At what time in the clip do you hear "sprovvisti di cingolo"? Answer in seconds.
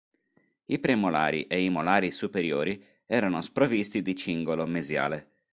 3.43-4.65